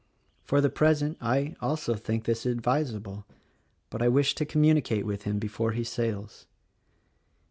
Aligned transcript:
For 0.43 0.61
the 0.61 0.71
present, 0.71 1.15
I. 1.21 1.55
also, 1.61 1.93
think 1.93 2.23
this 2.25 2.47
advisable; 2.47 3.23
but 3.91 4.01
I 4.01 4.07
wish 4.07 4.33
to 4.33 4.45
communicate 4.47 5.05
with 5.05 5.25
him 5.25 5.37
before 5.37 5.73
he 5.73 5.83
sails. 5.83 6.47